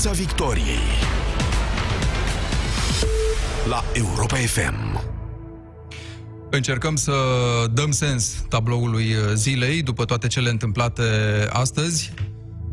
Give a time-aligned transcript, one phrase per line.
[0.00, 0.78] Piața Victoriei
[3.68, 5.00] la Europa FM.
[6.50, 7.12] Încercăm să
[7.72, 11.02] dăm sens tabloului zilei după toate cele întâmplate
[11.52, 12.12] astăzi.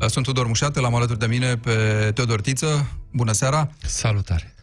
[0.07, 2.87] Sunt Tudor Mușate, l-am alături de mine pe Teodor Tiță.
[3.11, 3.69] Bună seara!
[3.85, 4.55] Salutare!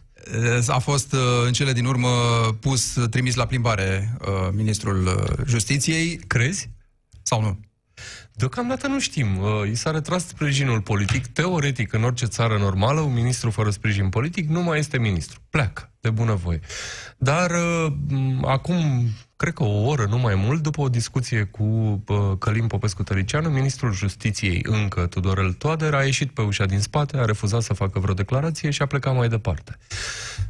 [0.67, 2.09] A fost în cele din urmă
[2.59, 4.17] pus, trimis la plimbare
[4.51, 6.19] ministrul justiției.
[6.27, 6.69] Crezi?
[7.21, 7.59] Sau nu?
[8.35, 9.27] Deocamdată nu știm.
[9.71, 11.27] I s-a retras sprijinul politic.
[11.27, 15.39] Teoretic, în orice țară normală, un ministru fără sprijin politic nu mai este ministru.
[15.49, 16.59] Pleacă, de bunăvoie.
[17.17, 17.51] Dar
[18.41, 21.97] acum, cred că o oră, nu mai mult, după o discuție cu
[22.39, 27.61] Călim Popescu-Tăricianu, ministrul justiției, încă Tudorel Toader, a ieșit pe ușa din spate, a refuzat
[27.61, 29.77] să facă vreo declarație și a plecat mai departe.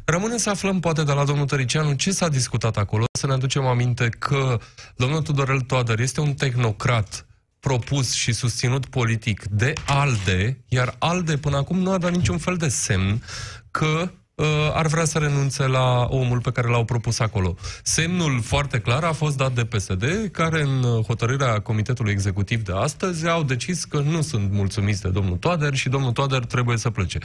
[0.04, 3.66] Rămâne să aflăm, poate, de la domnul Tăricianu ce s-a discutat acolo, să ne aducem
[3.66, 4.58] aminte că
[4.96, 7.26] domnul Tudorel Toader este un tehnocrat
[7.64, 12.56] propus și susținut politic de ALDE, iar ALDE până acum nu a dat niciun fel
[12.56, 13.22] de semn
[13.70, 17.56] că uh, ar vrea să renunțe la omul pe care l-au propus acolo.
[17.82, 23.28] Semnul foarte clar a fost dat de PSD, care în hotărârea Comitetului Executiv de astăzi
[23.28, 27.18] au decis că nu sunt mulțumiți de domnul Toader și domnul Toader trebuie să plece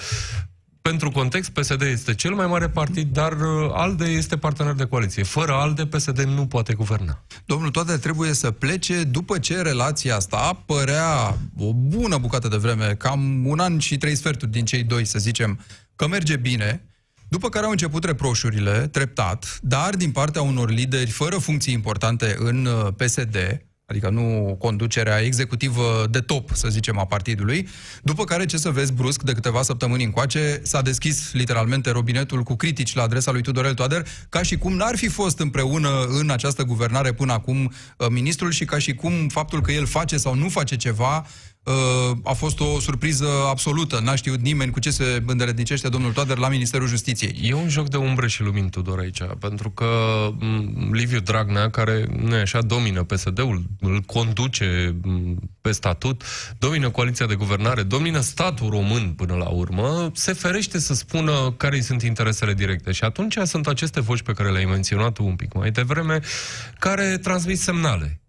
[0.89, 5.23] pentru context, PSD este cel mai mare partid, dar uh, ALDE este partener de coaliție.
[5.23, 7.23] Fără ALDE, PSD nu poate guverna.
[7.45, 12.95] Domnul Toate trebuie să plece după ce relația asta părea o bună bucată de vreme,
[12.97, 15.59] cam un an și trei sferturi din cei doi, să zicem,
[15.95, 16.81] că merge bine,
[17.27, 22.65] după care au început reproșurile, treptat, dar din partea unor lideri fără funcții importante în
[22.65, 23.37] uh, PSD,
[23.89, 27.67] adică nu conducerea executivă de top, să zicem, a partidului,
[28.03, 32.55] după care, ce să vezi, brusc, de câteva săptămâni încoace, s-a deschis literalmente robinetul cu
[32.55, 36.63] critici la adresa lui Tudorel Toader, ca și cum n-ar fi fost împreună în această
[36.63, 40.49] guvernare până acum uh, ministrul și ca și cum faptul că el face sau nu
[40.49, 41.48] face ceva Uh,
[42.23, 43.99] a fost o surpriză absolută.
[44.03, 47.39] N-a știut nimeni cu ce se îndeletnicește domnul Toader la Ministerul Justiției.
[47.43, 49.85] E un joc de umbră și lumini, Tudor, aici, pentru că
[50.91, 54.95] Liviu Dragnea, care nu e așa, domină PSD-ul, îl conduce
[55.61, 56.23] pe statut,
[56.57, 61.81] domină coaliția de guvernare, domină statul român până la urmă, se ferește să spună care
[61.81, 62.91] sunt interesele directe.
[62.91, 66.19] Și atunci sunt aceste voci pe care le-ai menționat un pic mai devreme,
[66.79, 68.19] care transmit semnale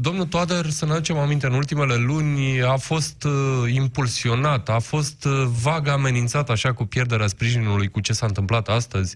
[0.00, 5.24] domnul Toader, să ne aducem aminte, în ultimele luni a fost uh, impulsionat, a fost
[5.24, 9.14] uh, vag amenințat așa cu pierderea sprijinului cu ce s-a întâmplat astăzi.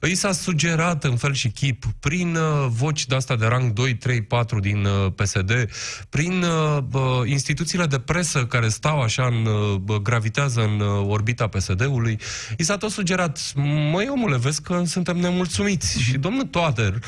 [0.00, 3.94] Îi s-a sugerat în fel și chip, prin uh, voci de asta de rang 2,
[3.94, 5.68] 3, 4 din uh, PSD,
[6.08, 12.18] prin uh, instituțiile de presă care stau așa, în, uh, gravitează în uh, orbita PSD-ului,
[12.56, 13.52] i s-a tot sugerat,
[13.92, 16.00] măi omule, vezi că suntem nemulțumiți.
[16.00, 16.98] Și domnul Toader,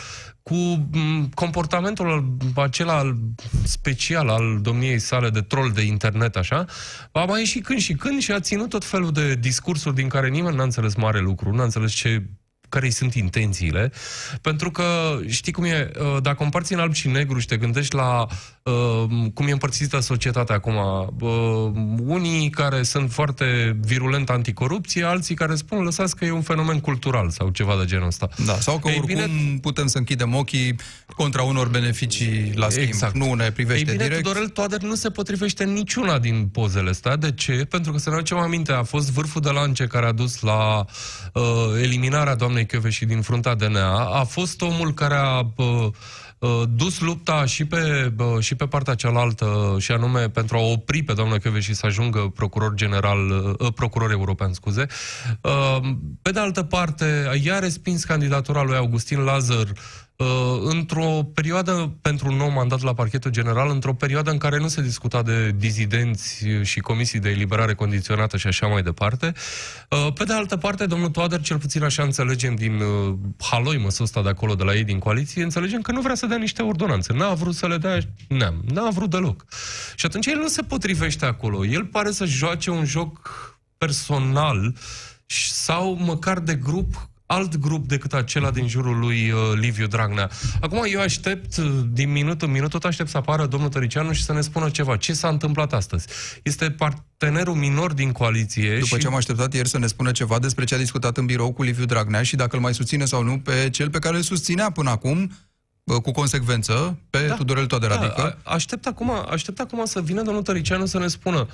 [0.51, 0.89] cu
[1.35, 3.17] comportamentul acela
[3.65, 6.65] special al domniei sale de troll de internet, așa,
[7.13, 10.29] a mai ieșit când și când și a ținut tot felul de discursuri din care
[10.29, 12.23] nimeni n-a înțeles mare lucru, n-a înțeles ce
[12.69, 13.93] care sunt intențiile,
[14.41, 17.95] pentru că știi cum e, uh, dacă împarți în alb și negru și te gândești
[17.95, 18.27] la
[18.63, 20.75] uh, cum e împărțită societatea acum,
[21.21, 21.71] uh,
[22.07, 27.31] unii care sunt foarte virulent anticorupție, alții care spun lăsați că e un fenomen cultural
[27.31, 28.29] sau ceva de genul ăsta.
[28.45, 30.77] Da, sau că Ei oricum bine, putem să închidem ochii
[31.17, 32.87] contra unor beneficii la schimb.
[32.87, 33.15] Exact.
[33.15, 34.23] Nu ne privește Ei bine, direct.
[34.23, 37.17] Tudorel Toader nu se potrivește niciuna din pozele astea.
[37.17, 37.53] De ce?
[37.53, 40.85] Pentru că să ne aducem aminte, a fost vârful de lance care a dus la
[41.33, 41.43] uh,
[41.83, 42.56] eliminarea doamnei
[42.89, 45.89] și din frunta DNA, a fost omul care a uh,
[46.39, 51.03] uh, dus lupta și pe, uh, și pe partea cealaltă, și anume pentru a opri
[51.03, 54.87] pe doamna și să ajungă procuror general, uh, procuror european, scuze.
[55.41, 55.79] Uh,
[56.23, 60.06] pe de altă parte, i-a respins candidatura lui Augustin Lazar uh,
[60.65, 64.83] într-o perioadă, pentru un nou mandat la parchetul general, într-o perioadă în care nu se
[64.83, 69.33] discuta de dizidenți și comisii de eliberare condiționată și așa mai departe.
[69.91, 74.05] Uh, pe de altă parte, domnul Toader, cel puțin așa înțelegem din uh, haloi măsul
[74.05, 76.63] ăsta de acolo, de la ei din coaliție, înțelegem că nu vrea să dea niște
[76.63, 77.13] ordonanțe.
[77.13, 79.45] N-a vrut să le dea, n-am, n-a vrut deloc.
[79.95, 81.67] Și atunci el nu se potrivește acolo.
[81.67, 83.35] El pare să joace un joc
[83.79, 84.75] personal
[85.51, 90.31] sau măcar de grup alt grup decât acela din jurul lui uh, Liviu Dragnea.
[90.61, 94.25] Acum eu aștept, uh, din minut în minut, tot aștept să apară domnul Tăricianu și
[94.25, 94.97] să ne spună ceva.
[94.97, 96.07] Ce s-a întâmplat astăzi?
[96.43, 99.01] Este partenerul minor din coaliție După și...
[99.01, 101.63] ce am așteptat ieri să ne spună ceva despre ce a discutat în birou cu
[101.63, 104.71] Liviu Dragnea și dacă îl mai susține sau nu pe cel pe care îl susținea
[104.71, 105.31] până acum,
[105.95, 108.39] cu consecvență pe da, Tudorel Toader, da, adică...
[108.43, 111.47] Aștept acum, aștept acum să vină domnul Tăricianu să ne spună.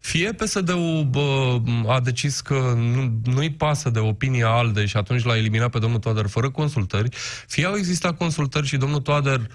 [0.00, 5.36] Fie PSD-ul bă, a decis că nu, nu-i pasă de opinia ALDE și atunci l-a
[5.36, 7.08] eliminat pe domnul Toader fără consultări,
[7.46, 9.46] fie au existat consultări și domnul Toader uh,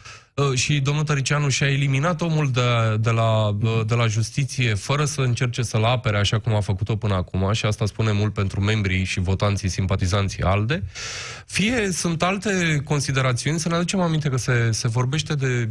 [0.54, 5.22] și domnul Tăricianu și-a eliminat omul de, de, la, uh, de la justiție fără să
[5.22, 9.04] încerce să-l apere așa cum a făcut-o până acum și asta spune mult pentru membrii
[9.04, 10.84] și votanții, simpatizanții ALDE,
[11.46, 15.70] fie sunt alte considerațiuni, să ne aducem aminte că se, se vorbește de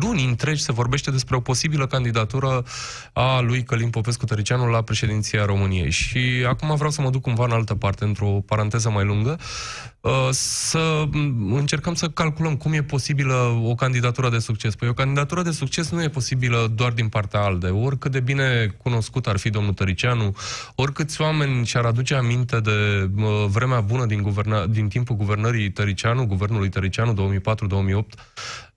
[0.00, 2.64] luni întregi se vorbește despre o posibilă candidatură
[3.12, 5.90] a lui Călim Popescu Tăricianu la președinția României.
[5.90, 9.38] Și acum vreau să mă duc cumva în altă parte, într-o paranteză mai lungă,
[10.00, 11.04] uh, să
[11.50, 14.74] încercăm să calculăm cum e posibilă o candidatură de succes.
[14.74, 17.66] Păi o candidatură de succes nu e posibilă doar din partea ALDE.
[17.66, 20.36] Oricât de bine cunoscut ar fi domnul Tăricianu,
[20.74, 26.26] oricâți oameni și-ar aduce aminte de uh, vremea bună din, guverna- din timpul guvernării Tăricianu,
[26.26, 28.18] guvernului Tăricianu 2004-2008,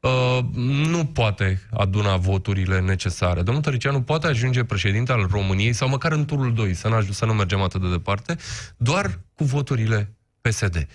[0.06, 3.42] Uh, nu poate aduna voturile necesare.
[3.42, 7.26] Domnul Tăricianu poate ajunge președinte al României, sau măcar în turul 2, să nu, să
[7.26, 8.38] nu mergem atât de departe,
[8.78, 10.88] doar cu voturile PSD.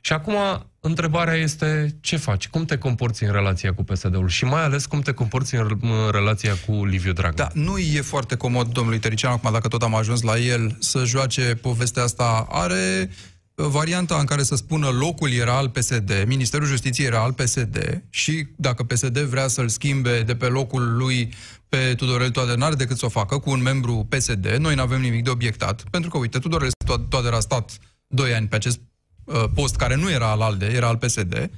[0.00, 0.34] Și acum,
[0.80, 2.48] întrebarea este ce faci?
[2.48, 4.28] Cum te comporți în relația cu PSD-ul?
[4.28, 5.78] Și mai ales cum te comporți în
[6.10, 7.50] relația cu Liviu Dragnea?
[7.54, 11.04] Da, nu e foarte comod domnului Tăricianu, acum dacă tot am ajuns la el, să
[11.04, 12.46] joace povestea asta.
[12.50, 13.10] Are
[13.56, 18.46] varianta în care să spună locul era al PSD, Ministerul Justiției era al PSD și
[18.56, 21.32] dacă PSD vrea să-l schimbe de pe locul lui
[21.68, 24.46] pe Tudorel Toader, n-are decât să o facă cu un membru PSD.
[24.46, 26.70] Noi nu avem nimic de obiectat, pentru că, uite, Tudorel
[27.08, 28.80] Toader a stat 2 ani pe acest
[29.24, 31.50] uh, post care nu era al ALDE, era al PSD,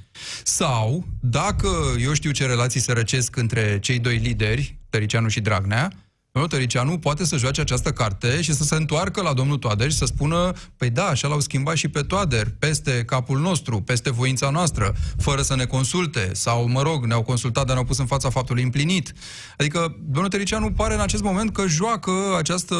[0.43, 1.69] sau dacă
[1.99, 5.91] eu știu ce relații se răcesc între cei doi lideri, Tăricianu și Dragnea,
[6.31, 9.97] Domnul Tăricianu poate să joace această carte și să se întoarcă la domnul Toader și
[9.97, 14.49] să spună, păi da, așa l-au schimbat și pe Toader, peste capul nostru, peste voința
[14.49, 18.29] noastră, fără să ne consulte, sau, mă rog, ne-au consultat, dar ne-au pus în fața
[18.29, 19.13] faptului împlinit.
[19.57, 22.75] Adică, domnul Tăricianu pare în acest moment că joacă această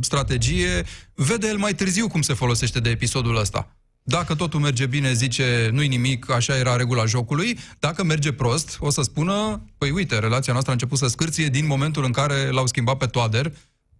[0.00, 3.79] strategie, vede el mai târziu cum se folosește de episodul ăsta.
[4.02, 7.58] Dacă totul merge bine, zice, nu-i nimic, așa era regula jocului.
[7.78, 11.66] Dacă merge prost, o să spună, păi uite, relația noastră a început să scârție din
[11.66, 13.52] momentul în care l-au schimbat pe Toader,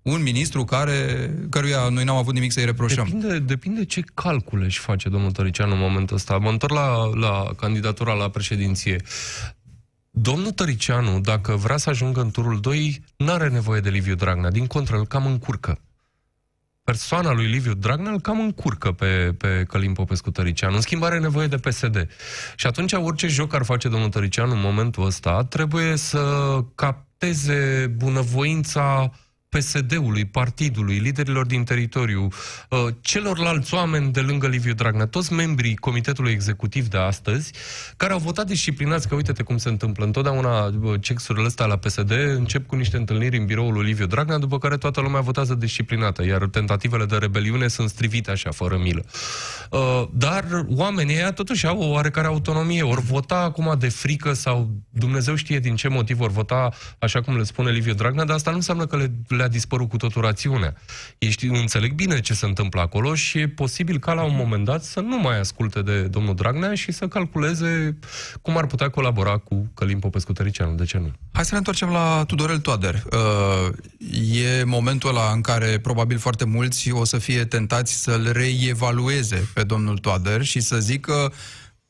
[0.02, 3.04] un ministru care, căruia noi n-am avut nimic să-i reproșăm.
[3.04, 6.38] Depinde, depinde ce calcule își face domnul Tăricianu în momentul ăsta.
[6.38, 9.02] Mă întorc la, la candidatura la președinție.
[10.10, 14.50] Domnul Tăricianu, dacă vrea să ajungă în turul 2, n-are nevoie de Liviu Dragnea.
[14.50, 15.78] Din contră, îl cam încurcă
[16.90, 20.74] persoana lui Liviu Dragnea îl cam încurcă pe, pe Călim Popescu Tăricianu.
[20.74, 22.08] În schimb, are nevoie de PSD.
[22.56, 26.24] Și atunci, orice joc ar face domnul Tăricianu în momentul ăsta, trebuie să
[26.74, 29.12] capteze bunăvoința
[29.50, 32.28] PSD-ului, partidului, liderilor din teritoriu,
[32.68, 37.52] uh, celorlalți oameni de lângă Liviu Dragnea, toți membrii Comitetului Executiv de astăzi,
[37.96, 42.10] care au votat disciplinați, că uite-te cum se întâmplă, întotdeauna uh, cexurile astea la PSD
[42.10, 46.24] încep cu niște întâlniri în biroul lui Liviu Dragnea, după care toată lumea votează disciplinată,
[46.24, 49.04] iar tentativele de rebeliune sunt strivite așa, fără milă.
[49.70, 54.70] Uh, dar oamenii ăia totuși au o oarecare autonomie, ori vota acum de frică sau
[54.90, 56.68] Dumnezeu știe din ce motiv vor vota
[56.98, 59.96] așa cum le spune Liviu Dragnea, dar asta nu înseamnă că le le-a dispărut cu
[59.96, 60.74] totul rațiunea.
[61.18, 64.84] Ești, înțeleg bine ce se întâmplă acolo și e posibil ca la un moment dat
[64.84, 67.98] să nu mai asculte de domnul Dragnea și să calculeze
[68.42, 70.74] cum ar putea colabora cu Călim Popescu Tăricianu.
[70.74, 71.12] De ce nu?
[71.32, 73.02] Hai să ne întoarcem la Tudorel Toader.
[73.12, 73.68] Uh,
[74.42, 79.62] e momentul ăla în care probabil foarte mulți o să fie tentați să-l reevalueze pe
[79.62, 81.32] domnul Toader și să zică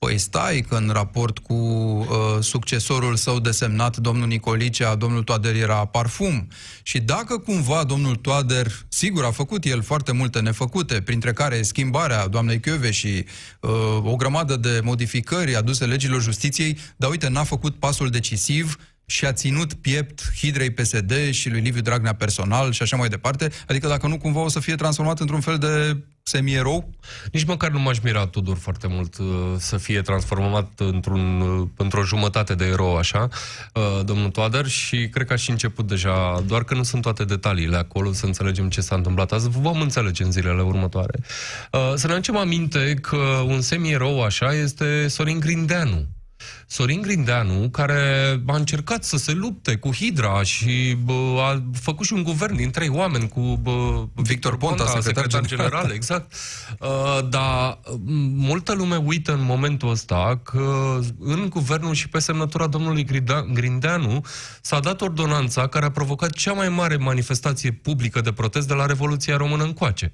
[0.06, 2.06] Păi stai că în raport cu uh,
[2.40, 6.48] succesorul său desemnat, domnul Nicolicea, domnul Toader era parfum.
[6.82, 12.28] Și dacă cumva domnul Toader, sigur, a făcut el foarte multe nefăcute, printre care schimbarea
[12.28, 13.24] doamnei Chiove și
[13.60, 13.70] uh,
[14.04, 18.76] o grămadă de modificări aduse legilor justiției, dar uite, n-a făcut pasul decisiv
[19.10, 23.50] și a ținut piept Hidrei PSD și lui Liviu Dragnea personal și așa mai departe.
[23.68, 26.90] Adică dacă nu, cumva o să fie transformat într-un fel de semi-erou?
[27.32, 29.26] Nici măcar nu m-aș mira, Tudor, foarte mult uh,
[29.58, 33.28] să fie transformat într-un, uh, într-o jumătate de erou, așa,
[33.74, 37.24] uh, domnul Toader, și cred că a și început deja, doar că nu sunt toate
[37.24, 39.48] detaliile acolo, să înțelegem ce s-a întâmplat azi.
[39.48, 41.18] Vom înțelege în zilele următoare.
[41.94, 46.06] Să ne aducem aminte că un semi-erou, așa, este Sorin Grindeanu,
[46.66, 52.12] Sorin Grindeanu, care a încercat să se lupte cu Hidra și bă, a făcut și
[52.12, 56.34] un guvern din trei oameni cu bă, Victor Ponta, Ponta secretar, secretar general, general exact.
[56.80, 57.78] Uh, dar
[58.36, 63.06] multă lume uită în momentul ăsta că în guvernul și pe semnătura domnului
[63.52, 64.24] Grindeanu
[64.60, 68.86] s-a dat ordonanța care a provocat cea mai mare manifestație publică de protest de la
[68.86, 70.12] Revoluția Română încoace.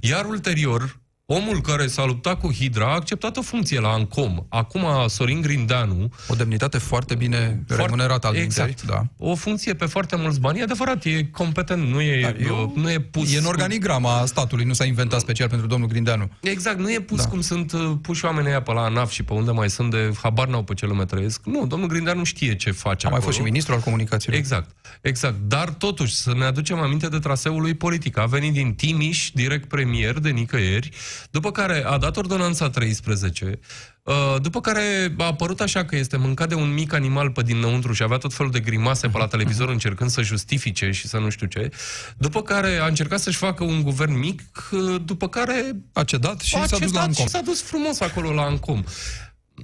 [0.00, 4.46] Iar ulterior, Omul care s-a luptat cu Hidra a acceptat o funcție la ANCOM.
[4.48, 6.12] Acum Sorin Grindeanu...
[6.28, 8.82] O demnitate foarte bine remunerată al Exact.
[8.82, 9.02] da.
[9.18, 10.58] O funcție pe foarte mulți bani.
[10.58, 13.34] E adevărat, e competent, nu e, Dar eu- nu e pus...
[13.34, 16.30] E în organigrama statului, nu s-a inventat special pentru domnul Grindeanu.
[16.40, 17.22] Exact, nu e pus Da.
[17.22, 17.28] da.
[17.28, 20.10] cum sunt uh, puși oamenii aia pe la ANAF și pe unde mai sunt de
[20.22, 21.40] habar n-au pe ce lume trăiesc.
[21.44, 23.20] Nu, domnul Grindeanu știe ce face A mai acolo.
[23.22, 24.38] fost și ministru al comunicațiilor.
[24.38, 25.36] Exact, exact.
[25.42, 28.18] Dar totuși să ne aducem aminte de traseul lui politic.
[28.18, 30.90] A venit din Timiș, direct premier de nicăieri,
[31.30, 33.58] după care a dat ordonanța 13,
[34.02, 37.92] uh, după care a apărut așa că este mâncat de un mic animal pe dinăuntru
[37.92, 41.28] și avea tot felul de grimase pe la televizor încercând să justifice și să nu
[41.28, 41.70] știu ce.
[42.16, 46.56] După care a încercat să-și facă un guvern mic, uh, după care A cedat și
[46.56, 47.24] a s-a dus la acceptat Ancom.
[47.24, 48.82] și s-a dus frumos acolo la Ancom.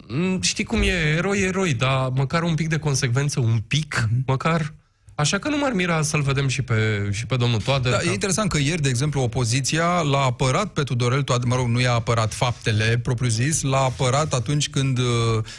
[0.08, 4.22] Mm, Știi cum e, eroi, eroi, dar măcar un pic de consecvență, un pic, Mhm.
[4.26, 4.74] măcar...
[5.14, 7.92] Așa că nu m-ar mira să-l vedem și pe, și pe domnul Toader.
[7.92, 11.54] Da, ca- e interesant că ieri, de exemplu, opoziția l-a apărat pe Tudorel Toader, mă
[11.54, 15.04] rog, nu i-a apărat faptele, propriu-zis, l-a apărat atunci când uh,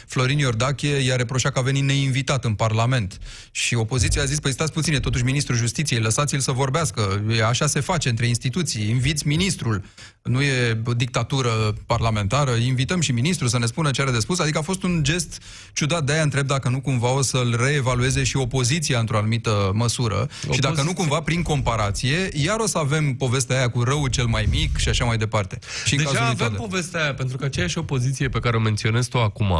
[0.06, 3.18] Florin Iordache i-a reproșat că a venit neinvitat în Parlament.
[3.50, 7.44] Și opoziția a zis, păi stați puțin, e totuși ministrul justiției, lăsați-l să vorbească, E,
[7.44, 9.84] așa se face între instituții, inviți ministrul,
[10.22, 14.58] nu e dictatură parlamentară, invităm și ministrul să ne spună ce are de spus, adică
[14.58, 15.42] a fost un gest
[15.72, 20.60] ciudat, de-aia întreb dacă nu cumva o să-l reevalueze și opoziția într-o anumită măsură și
[20.60, 24.46] dacă nu cumva prin comparație, iar o să avem povestea aia cu răul cel mai
[24.50, 25.58] mic și așa mai departe.
[25.84, 26.68] Și în Deja cazul lui avem Toader.
[26.68, 29.50] povestea aia, pentru că aceeași opoziție pe care o menționezi tu acum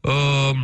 [0.00, 0.60] uh,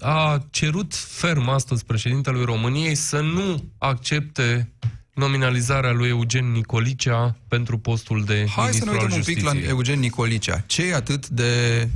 [0.00, 4.72] a cerut ferm astăzi președintelui României să nu accepte
[5.14, 9.36] nominalizarea lui Eugen Nicolicea pentru postul de Hai să ministru ne uităm al un pic
[9.36, 9.70] la justiției.
[9.70, 10.62] Eugen Nicolicea.
[10.66, 11.88] Ce e atât de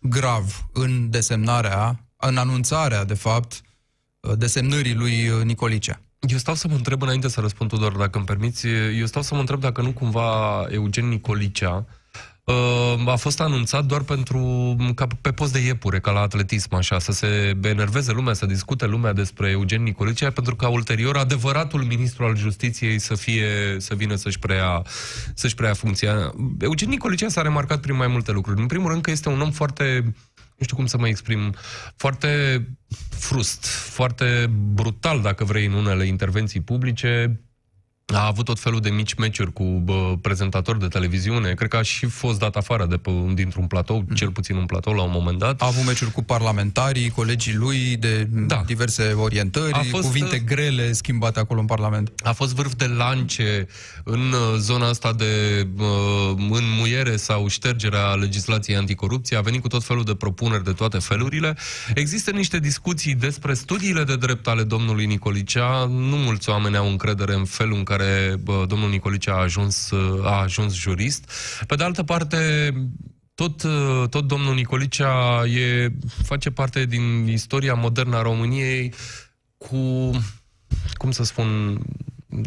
[0.00, 3.60] grav în desemnarea, în anunțarea, de fapt,
[4.36, 6.00] desemnării lui Nicolicea?
[6.18, 8.66] Eu stau să mă întreb înainte să răspund, Tudor, dacă îmi permiți,
[8.98, 12.01] eu stau să mă întreb dacă nu cumva Eugen Nicolicea uh,
[13.06, 17.12] a fost anunțat doar pentru ca pe post de iepure, ca la atletism, așa, să
[17.12, 22.36] se enerveze lumea, să discute lumea despre Eugen Nicolicea, pentru ca ulterior adevăratul ministru al
[22.36, 24.82] justiției să fie, să vină să-și preia,
[25.34, 26.34] să-și preia funcția.
[26.58, 28.60] Eugen Nicolicea s-a remarcat prin mai multe lucruri.
[28.60, 30.14] În primul rând că este un om foarte
[30.56, 31.54] nu știu cum să mă exprim,
[31.96, 32.62] foarte
[33.08, 37.40] frust, foarte brutal, dacă vrei, în unele intervenții publice.
[38.12, 41.54] A avut tot felul de mici meciuri cu bă, prezentatori de televiziune.
[41.54, 44.92] Cred că a și fost dat afară de pe, dintr-un platou, cel puțin un platou
[44.92, 45.60] la un moment dat.
[45.62, 48.62] A avut meciuri cu parlamentarii, colegii lui, de Da.
[48.66, 52.12] diverse orientări, A fost, cuvinte uh, grele schimbate acolo în Parlament.
[52.22, 53.66] A fost vârf de lance
[54.04, 55.86] în uh, zona asta de uh,
[56.50, 59.36] înmuiere sau ștergerea legislației anticorupție.
[59.36, 61.56] A venit cu tot felul de propuneri de toate felurile.
[61.94, 65.84] Există niște discuții despre studiile de drept ale domnului Nicolicea.
[65.88, 68.01] Nu mulți oameni au încredere în felul în care
[68.40, 71.30] bă, domnul Nicolicea a ajuns, uh, a ajuns jurist.
[71.66, 72.72] Pe de altă parte,
[73.34, 75.92] tot, uh, tot domnul Nicolicea e,
[76.22, 78.94] face parte din istoria modernă a României
[79.56, 80.10] cu,
[80.94, 81.78] cum să spun,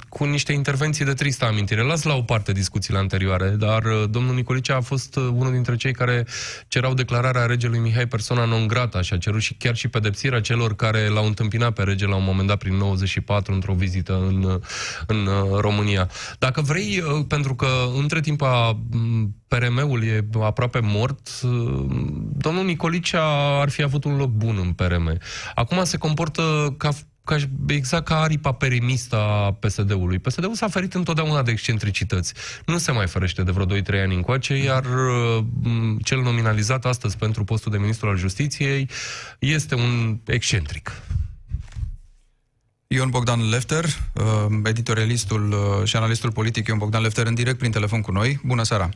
[0.09, 1.81] cu niște intervenții de tristă amintire.
[1.81, 5.75] Las la o parte discuțiile anterioare, dar uh, domnul Nicolicea a fost uh, unul dintre
[5.75, 6.25] cei care
[6.67, 10.75] cerau declararea regelui Mihai persoana non grata și a cerut și chiar și pedepsirea celor
[10.75, 14.59] care l-au întâmpinat pe rege la un moment dat prin 94 într-o vizită în, uh,
[15.07, 16.09] în uh, România.
[16.39, 21.85] Dacă vrei, uh, pentru că între timp a, m, PRM-ul e aproape mort, uh,
[22.37, 25.17] domnul Nicolicea ar fi avut un loc bun în PRM.
[25.55, 26.89] Acum se comportă ca
[27.25, 27.35] ca,
[27.67, 30.19] exact ca aripa perimistă a PSD-ului.
[30.19, 32.33] PSD-ul s-a ferit întotdeauna de excentricități.
[32.65, 37.17] Nu se mai ferește de vreo 2-3 ani încoace, iar uh, m, cel nominalizat astăzi
[37.17, 38.89] pentru postul de ministru al justiției
[39.39, 40.91] este un excentric.
[42.87, 47.71] Ion Bogdan Lefter, uh, editorialistul uh, și analistul politic Ion Bogdan Lefter, în direct prin
[47.71, 48.39] telefon cu noi.
[48.43, 48.89] Bună seara!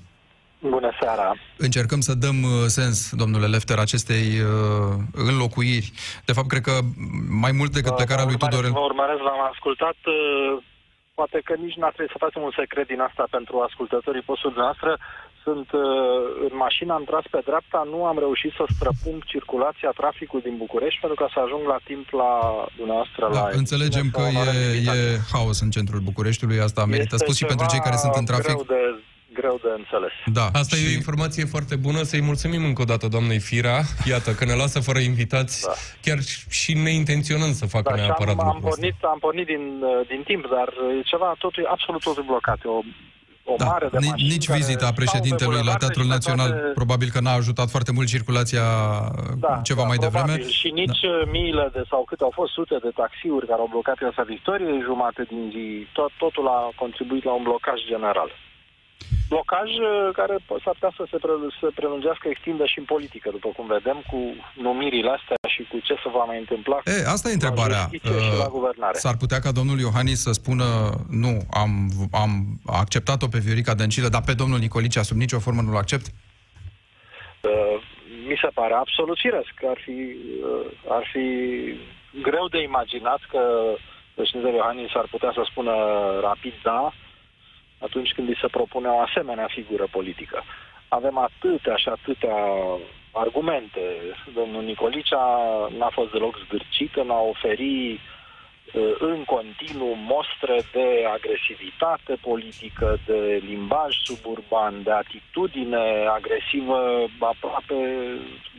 [0.59, 1.35] Bună seara!
[1.57, 5.91] Încercăm să dăm uh, sens, domnule Lefter, acestei uh, înlocuiri.
[6.25, 6.75] De fapt, cred că
[7.29, 8.71] mai mult decât plecarea lui Vă urmăresc- Tudorel...
[8.71, 9.97] Vă urmăresc, v-am ascultat.
[10.05, 10.63] uh,
[11.19, 14.91] Poate că nici n-ar trebui să facem un secret din asta pentru ascultătorii postului noastră.
[15.45, 15.83] Sunt uh,
[16.47, 20.99] în mașină, am tras pe dreapta, nu am reușit să străpung circulația, traficul din București
[21.03, 22.31] pentru ca să ajung la timp la
[22.79, 23.23] dumneavoastră.
[23.37, 25.27] Da, la înțelegem că emisiune, să e, onorăm e invitația.
[25.33, 28.37] haos în centrul Bucureștiului, asta merită Este spus și pentru cei care sunt în ceva
[28.39, 28.55] trafic.
[28.55, 28.81] Greu de,
[29.33, 30.11] greu de înțeles.
[30.25, 32.01] Da, Asta e o informație foarte bună.
[32.03, 33.77] Să-i mulțumim încă o dată doamnei Fira.
[34.05, 35.71] Iată, că ne lasă fără invitați, Da.
[36.01, 36.17] chiar
[36.49, 38.79] și neintenționând să facă Da, și neapărat am, am, lucrul ăsta.
[38.81, 40.67] pornit, am pornit din, uh, din timp, dar
[40.97, 42.57] e ceva totul, absolut totul blocat.
[42.65, 42.81] E o,
[43.51, 46.03] o Da, mare de ni- mașini nici care vizita stau pe președintelui la bulevarde Teatrul
[46.05, 48.65] și pe Național toate- probabil că n-a ajutat foarte mult circulația
[49.45, 50.25] da, ceva da, mai devreme.
[50.33, 50.49] probabil.
[50.59, 51.31] Și nici da.
[51.35, 55.21] miile de, sau câte au fost sute de taxiuri care au blocat piața Victoriei, jumate
[55.31, 55.65] din zi,
[55.97, 58.29] tot, totul a contribuit la un blocaj general.
[59.29, 63.27] Blocaj uh, care po- s-ar putea să se, pre- se prelungească, extindă și în politică,
[63.31, 64.19] după cum vedem, cu
[64.67, 67.77] numirile astea și cu ce se va mai întâmpla E, asta e întrebarea.
[67.77, 68.97] la justiție și la Uh, guvernare.
[68.97, 70.65] S-ar putea ca domnul Iohannis să spună
[71.09, 71.71] nu, am,
[72.11, 72.31] am
[72.65, 76.05] acceptat-o pe Viorica Dăncilă, dar pe domnul Nicolicea sub nicio formă nu-l accept?
[77.41, 77.75] Uh,
[78.29, 79.53] mi se pare absolut firesc.
[79.73, 79.97] Ar fi,
[80.49, 80.65] uh,
[80.97, 81.25] ar fi
[82.21, 83.41] greu de imaginat că
[84.15, 85.73] președintele Iohannis ar putea să spună
[86.21, 86.93] rapid da
[87.79, 90.43] atunci când îi se propune o asemenea figură politică.
[90.87, 92.35] Avem atâtea și atâtea
[93.11, 93.81] argumente.
[94.33, 95.25] Domnul Nicolicea
[95.77, 103.41] n-a fost deloc zgârcit în a oferi uh, în continuu mostre de agresivitate politică, de
[103.47, 107.75] limbaj suburban, de atitudine agresivă aproape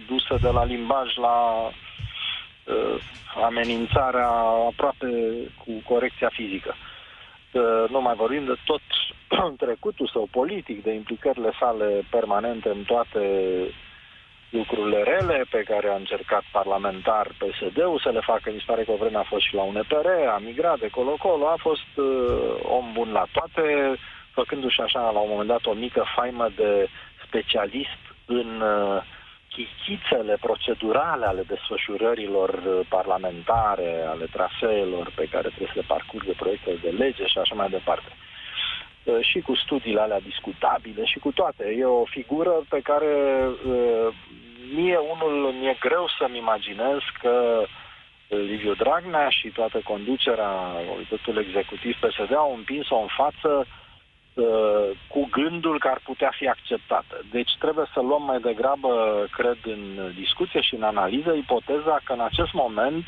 [0.06, 3.02] dusă de la limbaj la uh,
[3.44, 4.28] amenințarea
[4.70, 5.08] aproape
[5.64, 6.74] cu corecția fizică.
[6.76, 6.89] Uh,
[7.88, 8.80] nu mai vorbim de tot
[9.64, 13.20] trecutul său politic, de implicările sale permanente în toate
[14.50, 18.50] lucrurile rele pe care a încercat parlamentar PSD-ul să le facă.
[18.50, 21.46] Mi se pare că o vreme a fost și la UNPR, a migrat de colo-colo,
[21.46, 22.04] a fost uh,
[22.62, 23.94] om bun la toate,
[24.30, 26.88] făcându-și așa la un moment dat o mică faimă de
[27.26, 29.02] specialist în uh,
[29.54, 36.78] chichițele procedurale ale desfășurărilor uh, parlamentare, ale traseelor pe care trebuie să le parcurgă proiectele
[36.82, 38.10] de lege și așa mai departe.
[39.04, 41.74] Uh, și cu studiile alea discutabile și cu toate.
[41.78, 43.12] E o figură pe care
[43.66, 44.08] uh,
[44.74, 47.64] mie unul mi-e greu să-mi imaginez că
[48.28, 50.52] Liviu Dragnea și toată conducerea
[50.88, 53.66] Comitetului Executiv PSD au împins-o în față uh,
[55.08, 57.14] cu gândul că ar putea fi acceptată.
[57.30, 58.90] Deci trebuie să luăm mai degrabă,
[59.30, 63.04] cred, în discuție și în analiză ipoteza că în acest moment,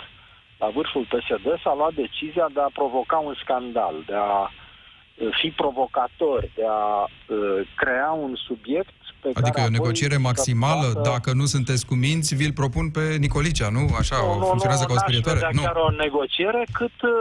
[0.58, 5.48] la vârful PSD, s-a luat decizia de a provoca un scandal, de a uh, fi
[5.50, 10.20] provocator, de a uh, crea un subiect pe Adică care e o apoi negociere să
[10.20, 13.82] maximală, poată- dacă nu sunteți cuminți, vi-l propun pe Nicolicea, nu?
[13.98, 15.38] Așa, nu, nu, funcționează nu, ca o n-aș spirietoare?
[15.38, 15.62] vedea Nu.
[15.62, 17.12] chiar o negociere, cât uh,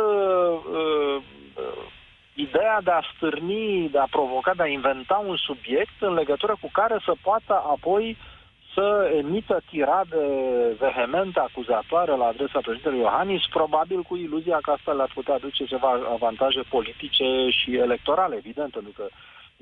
[0.79, 1.15] uh,
[1.63, 1.84] uh,
[2.41, 6.69] ideea de a stârni, de a provoca, de a inventa un subiect în legătură cu
[6.71, 8.17] care să poată apoi
[8.74, 10.24] să emită tirade
[10.79, 15.91] vehemente, acuzatoare la adresa președintelui Iohannis, probabil cu iluzia că asta le-ar putea aduce ceva
[16.12, 19.05] avantaje politice și electorale, evident, pentru că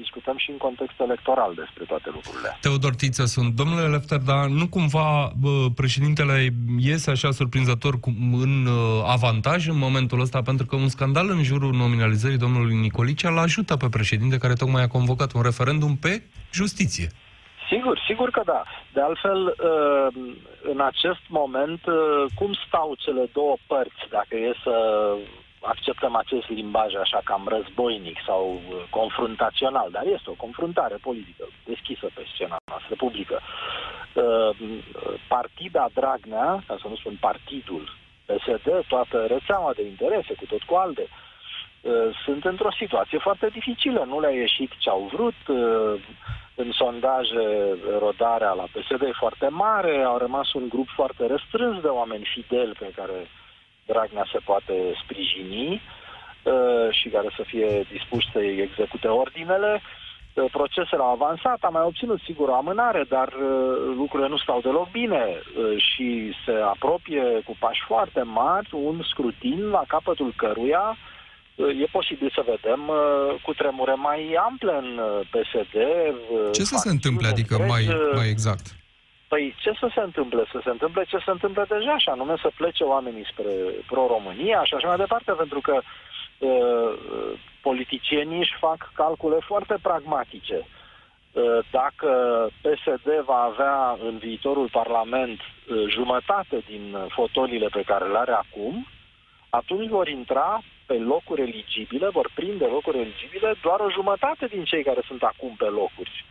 [0.04, 2.58] discutăm și în context electoral despre toate lucrurile.
[2.62, 3.50] Teodor Tiță sunt.
[3.56, 6.36] Domnule Lefter, dar nu cumva bă, președintele
[6.80, 8.10] iese așa surprinzător cu,
[8.46, 13.30] în uh, avantaj în momentul ăsta, pentru că un scandal în jurul nominalizării domnului Nicolicea
[13.30, 16.14] îl ajută pe președinte care tocmai a convocat un referendum pe
[16.60, 17.08] justiție.
[17.72, 18.64] Sigur, sigur că da.
[18.94, 20.08] De altfel, uh,
[20.74, 24.76] în acest moment, uh, cum stau cele două părți, dacă e să
[25.62, 32.08] acceptăm acest limbaj așa cam războinic sau uh, confruntațional, dar este o confruntare politică deschisă
[32.14, 33.40] pe scena noastră publică.
[34.14, 34.50] Uh,
[35.28, 40.76] Partida Dragnea, ca să nu spun partidul PSD, toată rețeaua de interese, cu tot cu
[40.76, 41.08] alte,
[41.82, 44.04] uh, sunt într-o situație foarte dificilă.
[44.08, 45.48] Nu le-a ieșit ce au vrut.
[45.48, 46.02] uh,
[46.56, 50.02] În sondaje, rodarea la PSD e foarte mare.
[50.02, 53.28] Au rămas un grup foarte restrâns de oameni fideli pe care
[53.92, 55.82] Dragnea se poate sprijini
[56.44, 59.82] uh, și care să fie dispuși să-i execute ordinele.
[59.82, 64.60] Uh, Procesele au avansat, a mai obținut sigur o amânare, dar uh, lucrurile nu stau
[64.62, 70.98] deloc bine uh, și se apropie cu pași foarte mari un scrutin la capătul căruia
[71.56, 75.76] uh, e posibil să vedem uh, cu tremure mai ample în uh, PSD.
[75.76, 78.66] uh, Ce să se facțiuni întâmple, adică întregi, mai, uh, mai exact?
[79.30, 80.44] Păi ce să se întâmple?
[80.52, 83.52] Să se întâmple ce se întâmplă deja, și anume să plece oamenii spre
[83.88, 86.92] pro-România și așa mai departe, pentru că uh,
[87.62, 90.58] politicienii își fac calcule foarte pragmatice.
[90.58, 92.10] Uh, dacă
[92.62, 98.88] PSD va avea în viitorul Parlament uh, jumătate din fotolile pe care le are acum,
[99.50, 104.84] atunci vor intra pe locuri eligibile, vor prinde locuri eligibile doar o jumătate din cei
[104.84, 106.26] care sunt acum pe locuri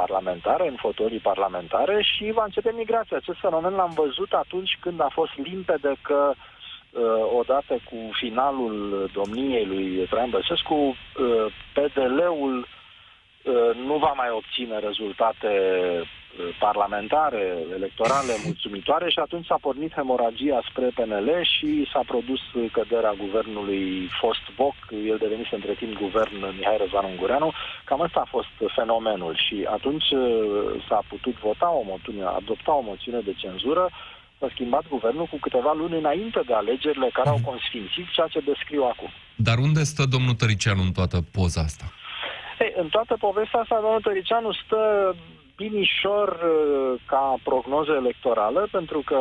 [0.00, 3.16] parlamentare, în fotolii parlamentare și va începe migrația.
[3.16, 7.02] Acest fenomen l-am văzut atunci când a fost limpede că uh,
[7.40, 15.52] odată cu finalul domniei lui Traian Băsescu, uh, PDL-ul uh, nu va mai obține rezultate
[16.00, 16.08] uh,
[16.58, 17.42] parlamentare,
[17.78, 22.40] electorale mulțumitoare și atunci s-a pornit hemoragia spre PNL și s-a produs
[22.72, 24.76] căderea guvernului fost Boc,
[25.10, 27.52] el devenise între timp guvern Mihai Răzvan Ungureanu.
[27.84, 30.20] Cam ăsta a fost fenomenul și atunci uh,
[30.88, 33.90] s-a putut vota o moțiune, adopta o moțiune de cenzură
[34.38, 38.82] s-a schimbat guvernul cu câteva luni înainte de alegerile care au consfințit ceea ce descriu
[38.82, 39.10] acum.
[39.36, 41.84] Dar unde stă domnul Tăricianu în toată poza asta?
[42.58, 45.14] Ei, în toată povestea asta, domnul Tăricianu stă
[45.56, 49.20] binișor uh, ca prognoză electorală, pentru că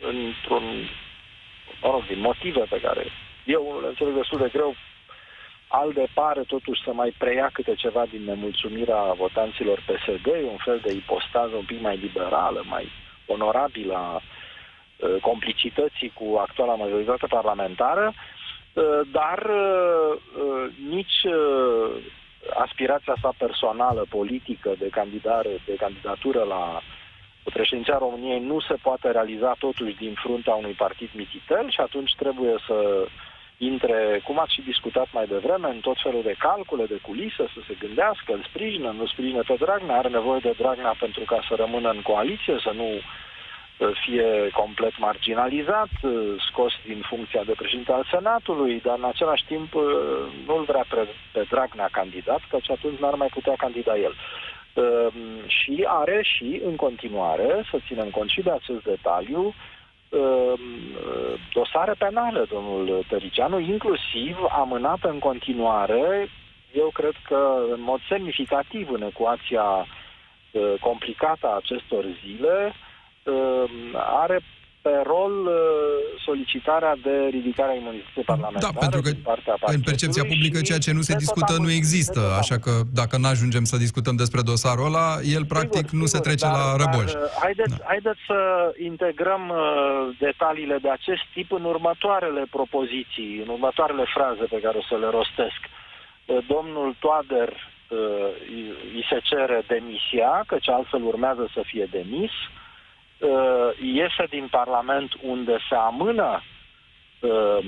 [0.00, 0.64] într-un,
[1.82, 3.06] mă rog, din motive pe care
[3.44, 4.74] eu le înțeleg destul de greu,
[5.68, 10.92] ALDE pare totuși să mai preia câte ceva din nemulțumirea votanților PSD, un fel de
[10.92, 12.88] ipostază un pic mai liberală, mai
[13.26, 18.12] onorabilă a uh, complicității cu actuala majoritate parlamentară,
[18.72, 19.50] uh, dar
[20.88, 21.24] nici
[22.54, 26.80] aspirația sa personală, politică, de, candidare, de candidatură la
[27.52, 32.54] președinția României nu se poate realiza totuși din fruntea unui partid mititel și atunci trebuie
[32.66, 33.06] să
[33.58, 37.60] intre, cum ați și discutat mai devreme, în tot felul de calcule, de culise, să
[37.66, 41.54] se gândească, îl sprijină, nu sprijină pe Dragnea, are nevoie de Dragnea pentru ca să
[41.54, 42.88] rămână în coaliție, să nu
[44.04, 45.88] fie complet marginalizat,
[46.50, 49.72] scos din funcția de președinte al Senatului, dar în același timp
[50.46, 50.84] nu-l vrea
[51.32, 54.14] pe Dragnea candidat, căci atunci n-ar mai putea candida el.
[54.74, 59.54] Ehm, și are și, în continuare, să ținem cont și de acest detaliu,
[60.08, 60.60] ehm,
[61.52, 66.28] dosare penale, domnul Tăricianu, inclusiv amânată în continuare,
[66.72, 69.86] eu cred că în mod semnificativ în ecuația
[70.80, 72.87] complicată a acestor zile, Uh,
[74.20, 74.42] are
[74.88, 75.54] pe rol uh,
[76.26, 79.10] solicitarea de ridicare a imunității parlamentare da, pentru că
[79.76, 83.64] în percepția publică ceea ce nu se discută nu există, așa că dacă nu ajungem
[83.64, 87.10] să discutăm despre dosarul ăla, el practic sigur, nu sigur, se trece dar, la răboș.
[87.12, 87.84] Dar, uh, haideți, da.
[87.92, 88.40] haideți să
[88.90, 89.60] integrăm uh,
[90.26, 95.08] detaliile de acest tip în următoarele propoziții, în următoarele fraze pe care o să le
[95.18, 95.60] rostesc.
[95.66, 98.30] Uh, domnul Toader uh,
[98.96, 102.34] îi se cere demisia, căci altfel urmează să fie demis.
[102.40, 102.57] Uh, Uh,
[103.82, 106.42] iese din Parlament unde se amână
[107.20, 107.58] uh,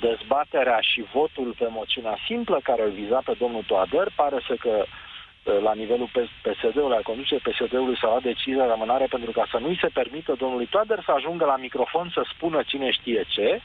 [0.00, 4.84] dezbaterea și votul pe moțiunea simplă care îl viza pe domnul Toader, pare să că
[4.84, 6.10] uh, la nivelul
[6.42, 10.34] PSD-ului, la conducerea PSD-ului s-a luat decizia de amânare pentru ca să nu-i se permită
[10.38, 13.60] domnului Toader să ajungă la microfon să spună cine știe ce.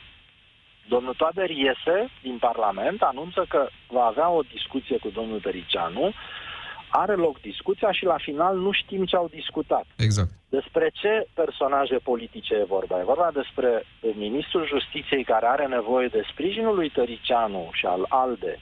[0.88, 6.13] Domnul Toader iese din Parlament, anunță că va avea o discuție cu domnul Tăricianu,
[6.95, 9.86] are loc discuția și la final nu știm ce au discutat.
[9.97, 10.29] Exact.
[10.49, 12.99] Despre ce personaje politice e vorba?
[12.99, 18.60] E vorba despre ministrul justiției care are nevoie de sprijinul lui Tăricianu și al ALDE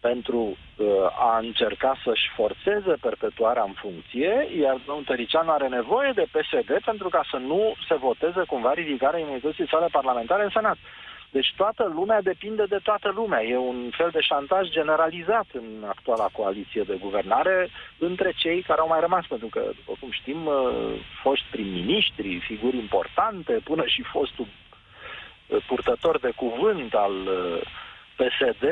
[0.00, 0.86] pentru uh,
[1.18, 7.08] a încerca să-și forțeze perpetuarea în funcție, iar domnul Tăricianu are nevoie de PSD pentru
[7.08, 10.76] ca să nu se voteze cumva ridicarea imunității sale parlamentare în Senat.
[11.30, 13.42] Deci toată lumea depinde de toată lumea.
[13.42, 18.88] E un fel de șantaj generalizat în actuala coaliție de guvernare între cei care au
[18.88, 20.54] mai rămas, pentru că, după cum știm, uh,
[21.22, 27.60] foști prim-ministri, figuri importante, până și fostul uh, purtător de cuvânt al uh,
[28.16, 28.64] PSD,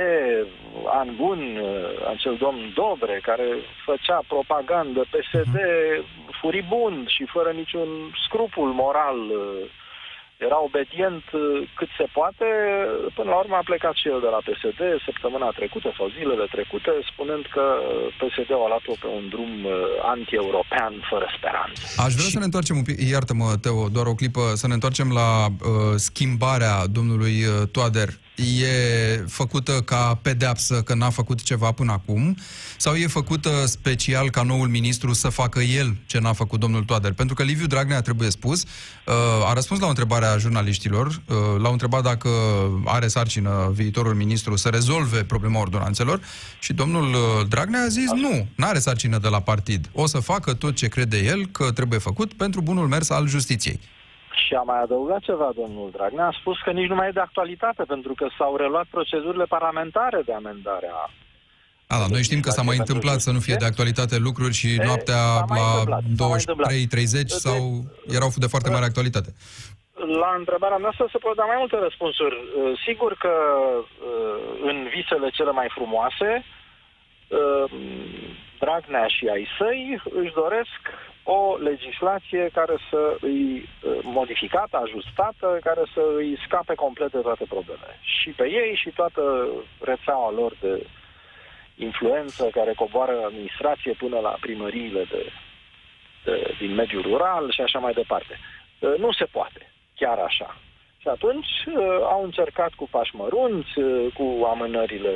[0.87, 1.61] an bun,
[2.09, 3.45] acel domn Dobre, care
[3.85, 6.05] făcea propagandă PSD mhm.
[6.41, 7.89] furibund și fără niciun
[8.25, 9.19] scrupul moral
[10.49, 11.43] era obedient uh,
[11.79, 12.47] cât se poate,
[13.19, 16.91] până la urmă a plecat și el de la PSD săptămâna trecută sau zilele trecute,
[17.11, 17.65] spunând că
[18.21, 19.73] PSD-ul a luat-o pe un drum uh,
[20.15, 21.81] anti-european fără speranță.
[22.07, 22.35] Aș vrea și...
[22.37, 25.95] să ne întoarcem un pic, iartă-mă, Teo, doar o clipă, să ne întoarcem la uh,
[26.09, 32.37] schimbarea domnului uh, Toader e făcută ca pedeapsă că n-a făcut ceva până acum
[32.77, 37.13] sau e făcută special ca noul ministru să facă el ce n-a făcut domnul Toader?
[37.13, 39.15] Pentru că Liviu Dragnea, trebuie spus, uh,
[39.49, 42.29] a răspuns la o întrebare a jurnaliștilor, uh, l-au întrebat dacă
[42.85, 46.21] are sarcină viitorul ministru să rezolve problema ordonanțelor
[46.61, 49.91] și domnul uh, Dragnea a zis nu, n-are sarcină de la partid.
[49.93, 53.81] O să facă tot ce crede el că trebuie făcut pentru bunul mers al justiției.
[54.47, 57.21] Și a mai adăugat ceva domnul Dragnea, a spus că nici nu mai e de
[57.21, 61.11] actualitate, pentru că s-au reluat procedurile parlamentare de amendare a
[61.89, 64.69] a, da, noi știm că s-a mai întâmplat să nu fie de actualitate lucruri și
[64.75, 65.23] e, noaptea
[65.87, 67.85] la 23.30 sau
[68.17, 69.31] erau de foarte mare actualitate.
[70.23, 72.35] La întrebarea noastră se pot da mai multe răspunsuri.
[72.35, 73.35] Uh, sigur că
[73.69, 74.39] uh,
[74.71, 76.45] în visele cele mai frumoase,
[77.29, 77.71] uh,
[78.59, 80.81] Dragnea și ai săi își doresc
[81.29, 83.69] o legislație care să îi
[84.03, 87.99] modificată, ajustată, care să îi scape complet de toate problemele.
[88.01, 89.47] Și pe ei și toată
[89.81, 90.87] rețeaua lor de
[91.77, 95.33] influență care coboară administrație până la primăriile de,
[96.25, 98.39] de, din mediul rural și așa mai departe.
[98.99, 100.57] Nu se poate, chiar așa.
[100.99, 101.53] Și atunci
[102.03, 103.73] au încercat cu pași mărunți,
[104.15, 105.13] cu amânările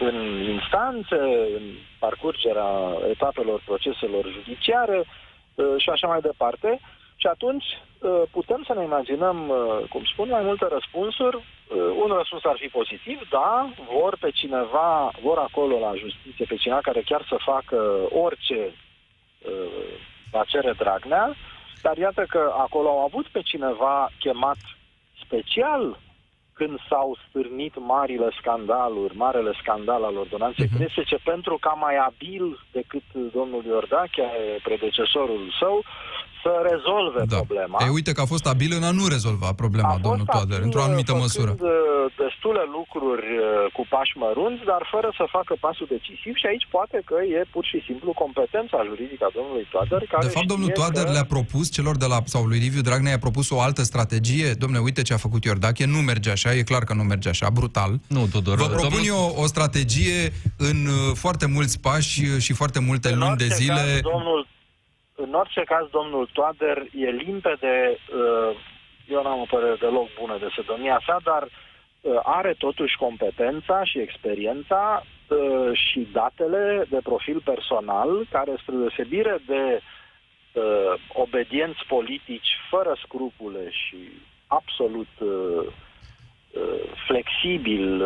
[0.00, 1.20] în instanțe,
[1.58, 1.62] în
[1.98, 2.72] parcurgerea
[3.10, 4.98] etapelor proceselor judiciare
[5.54, 6.80] uh, și așa mai departe.
[7.16, 12.16] Și atunci uh, putem să ne imaginăm, uh, cum spun, mai multe răspunsuri Uh, un
[12.16, 17.00] răspuns ar fi pozitiv, da, vor pe cineva, vor acolo la justiție pe cineva care
[17.00, 19.92] chiar să facă orice uh,
[20.30, 21.34] va cere Dragnea,
[21.82, 24.56] dar iată că acolo au avut pe cineva chemat
[25.24, 25.98] special
[26.60, 30.78] când s-au stârnit marile scandaluri, marele scandal al ordonanței uh-huh.
[30.78, 34.26] Cresece, pentru ca mai abil decât domnul Iordache,
[34.62, 35.84] predecesorul său,
[36.44, 37.36] să rezolve da.
[37.40, 37.76] problema.
[37.84, 40.82] Ei, uite că a fost abil în a nu rezolva problema, a domnul Toader, într-o
[40.88, 41.52] anumită măsură.
[41.58, 41.68] Uh,
[42.22, 46.98] destule lucruri uh, cu pași mărunți, dar fără să facă pasul decisiv și aici poate
[47.08, 50.00] că e pur și simplu competența juridică a domnului Toader.
[50.12, 51.12] Care de fapt, domnul Toader că...
[51.16, 54.48] le-a propus celor de la, sau lui Liviu Dragnea i-a propus o altă strategie.
[54.62, 57.46] Domne, uite ce a făcut Iordache, nu merge așa, e clar că nu merge așa,
[57.58, 57.92] brutal.
[58.16, 58.56] Nu, Tudor.
[58.56, 59.12] Vă propun domnul...
[59.12, 60.20] eu o, o strategie
[60.68, 63.74] în uh, foarte mulți pași și foarte multe în luni de zile.
[63.74, 64.46] Caz, domnul
[65.30, 68.56] în orice caz, domnul Toader e limpede, uh,
[69.08, 73.98] eu n-am o părere deloc bună de domnia sa, dar uh, are totuși competența și
[73.98, 79.80] experiența uh, și datele de profil personal, care, spre deosebire de
[81.12, 83.96] obedienți politici fără scrupule și
[84.46, 85.08] absolut
[87.06, 88.02] flexibil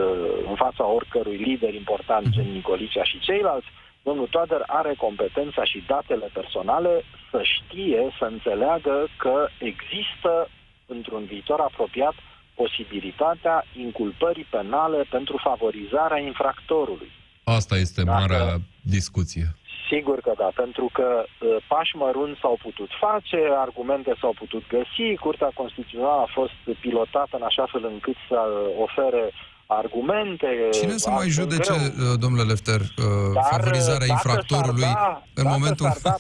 [0.49, 3.67] în fața oricărui lider important, gen Nicolicea și ceilalți,
[4.05, 10.49] domnul Toader are competența și datele personale să știe, să înțeleagă că există
[10.87, 12.15] într-un viitor apropiat
[12.55, 17.11] posibilitatea inculpării penale pentru favorizarea infractorului.
[17.45, 19.47] Asta este Dacă, marea discuție.
[19.91, 25.17] Sigur că da, pentru că uh, pași mărunți s-au putut face, argumente s-au putut găsi,
[25.21, 28.39] Curtea Constituțională a fost pilotată în așa fel încât să
[28.87, 29.25] ofere
[29.67, 30.47] argumente.
[30.73, 32.11] Cine să mai judece, greu.
[32.11, 32.87] Uh, domnule Lefter, uh,
[33.35, 35.93] Dar, favorizarea infractorului da, în momentul...
[36.03, 36.15] Da,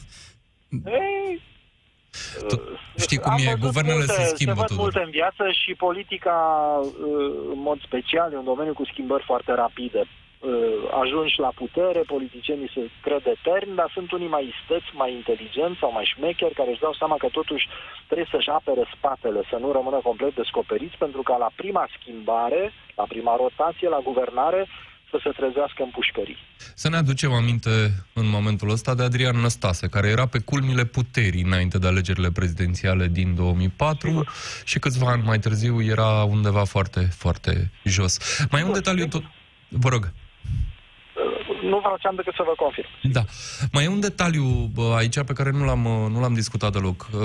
[0.90, 1.42] ei,
[2.48, 2.60] tu
[2.96, 4.54] știi cum e, guvernele multe, se schimbă.
[4.54, 6.36] Se văd multe în viață și politica,
[7.52, 10.06] în mod special, e un domeniu cu schimbări foarte rapide.
[11.02, 15.90] Ajungi la putere, politicienii se cred eterni, dar sunt unii mai isteți, mai inteligenți sau
[15.92, 17.68] mai șmecheri care își dau seama că totuși
[18.06, 23.04] trebuie să-și apere spatele, să nu rămână complet descoperiți, pentru că la prima schimbare, la
[23.12, 24.62] prima rotație, la guvernare,
[25.10, 26.38] să se trezească în pușcării.
[26.74, 27.70] Să ne aducem aminte
[28.12, 33.06] în momentul ăsta de Adrian Năstase, care era pe culmile puterii înainte de alegerile prezidențiale
[33.06, 34.32] din 2004 Sigur.
[34.64, 38.44] și câțiva ani mai târziu era undeva foarte, foarte jos.
[38.50, 39.22] Mai e un detaliu tot...
[39.68, 40.12] Vă rog
[41.68, 42.88] nu am decât să vă confirm.
[43.02, 43.24] Da.
[43.72, 47.08] Mai e un detaliu aici pe care nu l-am, nu l-am discutat deloc.
[47.12, 47.20] Uh,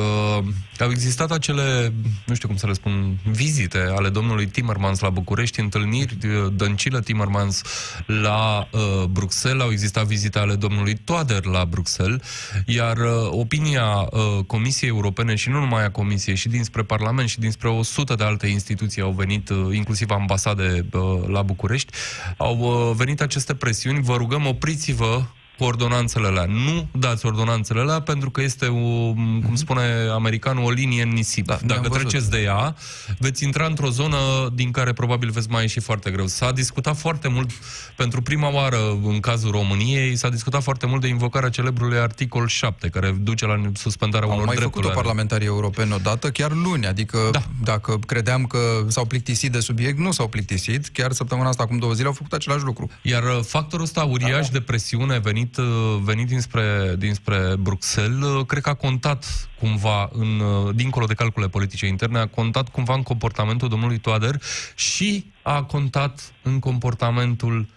[0.80, 1.94] au existat acele,
[2.26, 7.00] nu știu cum să le spun, vizite ale domnului Timmermans la București, întâlniri, uh, Dăncilă
[7.00, 7.62] Timmermans
[8.06, 12.22] la uh, Bruxelles, au existat vizite ale domnului Toader la Bruxelles,
[12.66, 17.40] iar uh, opinia uh, Comisiei Europene și nu numai a Comisiei, și dinspre Parlament și
[17.40, 21.94] dinspre o sută de alte instituții au venit, uh, inclusiv ambasade uh, la București,
[22.38, 25.24] au uh, venit aceste presiuni, vă rug rugăm, opriți-vă
[25.60, 26.46] cu ordonanțele alea.
[26.46, 29.14] Nu dați ordonanțele alea pentru că este, o,
[29.46, 29.82] cum spune
[30.14, 31.46] americanul, o linie în nisip.
[31.46, 32.76] Da, Dacă treceți de ea,
[33.18, 34.18] veți intra într-o zonă
[34.54, 36.28] din care probabil veți mai ieși foarte greu.
[36.28, 37.52] S-a discutat foarte mult,
[37.96, 42.90] pentru prima oară în cazul României, s-a discutat foarte mult de invocarea celebrului articol 7,
[42.90, 44.84] care duce la suspendarea Au unor mai drepturi.
[44.84, 47.42] făcut-o parlamentarii europeni odată, chiar luni, adică da.
[47.64, 51.94] dacă credeam că s-au plictisit de subiect, nu s-au plictisit, chiar săptămâna asta, acum două
[51.94, 52.90] zile, au făcut același lucru.
[53.02, 54.48] Iar factorul ăsta uriaș da, da.
[54.52, 60.10] de presiune venit venit, uh, venit dinspre, dinspre Bruxelles, uh, cred că a contat cumva,
[60.12, 64.42] în, uh, dincolo de calcule politice interne, a contat cumva în comportamentul domnului Toader
[64.76, 67.68] și a contat în comportamentul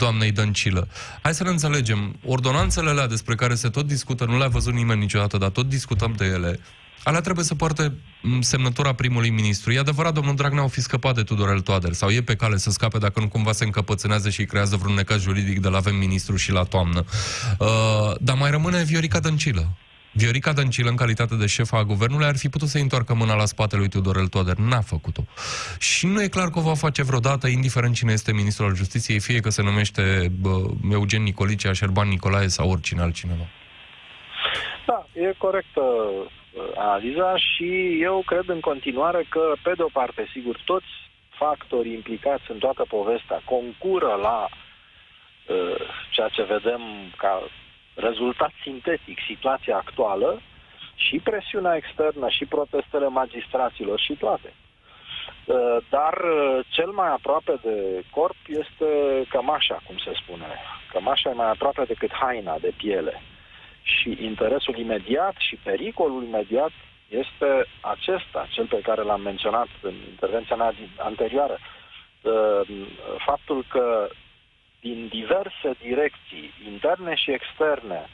[0.00, 0.88] doamnei Dăncilă.
[1.22, 2.16] Hai să ne înțelegem.
[2.24, 6.14] Ordonanțele alea despre care se tot discută, nu le-a văzut nimeni niciodată, dar tot discutăm
[6.16, 6.60] de ele.
[7.04, 7.92] Alea trebuie să poarte
[8.40, 9.72] semnătura primului ministru.
[9.72, 12.70] E adevărat, domnul Dragnea au fi scăpat de Tudorel Toader sau e pe cale să
[12.70, 16.36] scape dacă nu cumva se încăpățânează și creează vreun necaz juridic de la avem ministru
[16.36, 17.04] și la toamnă.
[17.58, 17.68] Uh,
[18.20, 19.76] dar mai rămâne Viorica Dăncilă.
[20.12, 23.44] Viorica Dăncilă, în calitate de șefa a guvernului, ar fi putut să întoarcă mâna la
[23.44, 24.56] spatele lui Tudorel Toader.
[24.56, 25.22] N-a făcut-o.
[25.78, 29.20] Și nu e clar că o va face vreodată, indiferent cine este ministrul al justiției,
[29.20, 33.46] fie că se numește bă, Eugen Nicolice, Șerban Nicolae sau oricine altcineva.
[34.86, 35.82] Da, e corectă
[36.76, 40.86] analiza și eu cred în continuare că, pe de o parte, sigur, toți
[41.38, 46.80] factorii implicați în toată povestea concură la uh, ceea ce vedem
[47.16, 47.42] ca
[48.00, 50.40] rezultat sintetic situația actuală
[50.94, 54.52] și presiunea externă și protestele magistraților și toate.
[55.44, 58.88] Uh, dar uh, cel mai aproape de corp este
[59.28, 60.46] cămașa, cum se spune.
[60.92, 63.22] Cămașa e mai aproape decât haina de piele.
[63.82, 66.70] Și interesul imediat și pericolul imediat
[67.08, 71.58] este acesta, cel pe care l-am menționat în intervenția mea anterioară.
[72.22, 72.60] uh,
[73.18, 74.08] faptul că
[74.80, 78.06] din diverse direcții, interne și externe,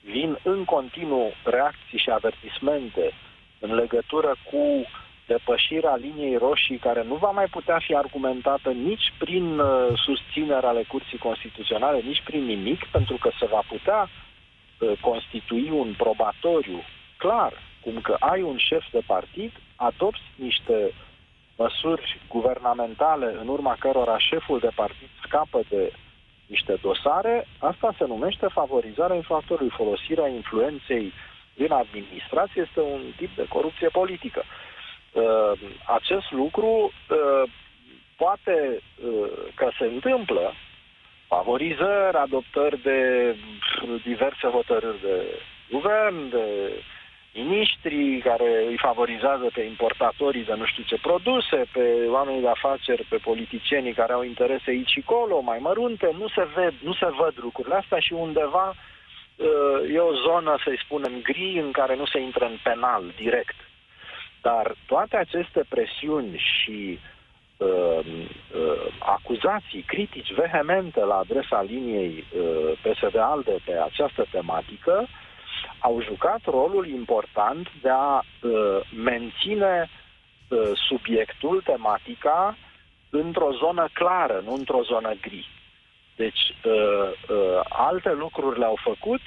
[0.00, 3.12] vin în continuu reacții și avertismente
[3.58, 4.86] în legătură cu
[5.26, 9.66] depășirea liniei roșii care nu va mai putea fi argumentată nici prin uh,
[10.04, 15.94] susținerea ale Curții Constituționale, nici prin nimic, pentru că se va putea uh, constitui un
[15.96, 16.82] probatoriu
[17.16, 20.92] clar, cum că ai un șef de partid, adopți niște
[21.56, 25.92] măsuri guvernamentale în urma cărora șeful de partid scapă de
[26.54, 29.76] niște dosare, asta se numește favorizarea infractorului.
[29.80, 31.12] Folosirea influenței
[31.54, 34.42] din administrație este un tip de corupție politică.
[34.44, 35.52] Uh,
[35.98, 37.50] acest lucru uh,
[38.16, 40.52] poate uh, că se întâmplă
[41.28, 43.00] favorizări, adoptări de
[44.04, 45.16] diverse hotărâri de
[45.70, 46.46] guvern, de
[47.34, 53.06] miniștri care îi favorizează pe importatorii de nu știu ce produse, pe oamenii de afaceri,
[53.08, 57.08] pe politicienii care au interese aici și acolo, mai mărunte, nu se, ved, nu se
[57.18, 58.74] văd lucrurile astea și undeva
[59.92, 63.56] e o zonă, să-i spunem, gri în care nu se intră în penal direct.
[64.42, 66.98] Dar toate aceste presiuni și
[67.56, 75.08] uh, uh, acuzații, critici vehemente la adresa liniei uh, PSD-ALDE pe această tematică
[75.84, 79.90] au jucat rolul important de a uh, menține
[80.48, 82.56] uh, subiectul, tematica,
[83.10, 85.48] într-o zonă clară, nu într-o zonă gri.
[86.16, 86.72] Deci, uh,
[87.28, 89.20] uh, alte lucruri le-au făcut,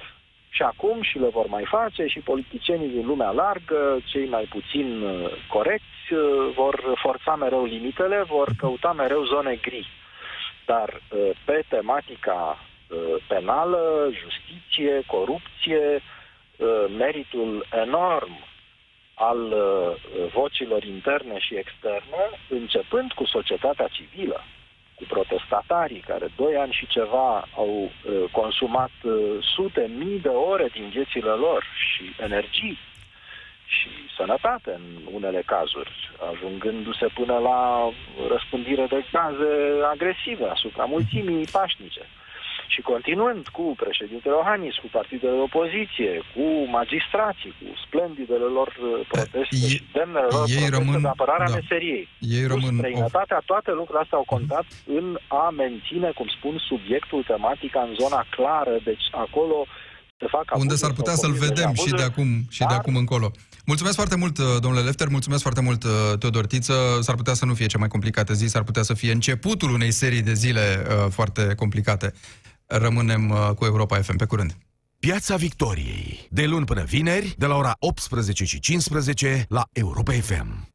[0.49, 5.01] și acum și le vor mai face și politicienii din lumea largă, cei mai puțin
[5.01, 9.87] uh, corecți, uh, vor forța mereu limitele, vor căuta mereu zone gri.
[10.65, 12.57] Dar uh, pe tematica
[13.27, 16.01] penală, justiție, corupție,
[16.97, 18.45] meritul enorm
[19.13, 19.53] al
[20.33, 24.43] vocilor interne și externe, începând cu societatea civilă,
[24.97, 29.13] cu protestatarii care doi ani și ceva au uh, consumat uh,
[29.55, 32.77] sute mii de ore din viețile lor și energii
[33.65, 35.91] și sănătate în unele cazuri,
[36.31, 37.89] ajungându-se până la
[38.27, 39.51] răspândire de gaze
[39.91, 42.01] agresive asupra mulțimii pașnice.
[42.73, 46.45] Și continuând cu președintele Ohanis, cu partidele de opoziție, cu
[46.77, 51.43] magistrații, cu splendidele lor uh, proteste e, și demnele lor ei proteste rămân, de apărare
[51.43, 52.05] a da, meseriei.
[52.37, 54.65] Ei rămân străinătatea, toate lucrurile astea au contat
[54.97, 59.57] în a menține, cum spun, subiectul, tematica în zona clară, deci acolo
[60.19, 63.31] se fac Unde s-ar putea să-l vedem și de acum, și de acum încolo.
[63.65, 66.73] Mulțumesc foarte mult, uh, domnule Lefter, mulțumesc foarte mult, uh, Teodor Tiță.
[67.01, 69.91] S-ar putea să nu fie cea mai complicată zi, s-ar putea să fie începutul unei
[69.91, 72.13] serii de zile uh, foarte complicate
[72.67, 74.15] rămânem uh, cu Europa FM.
[74.15, 74.57] Pe curând!
[74.99, 76.27] Piața Victoriei.
[76.29, 80.67] De luni până vineri, de la ora 18 și 15 la Europa FM.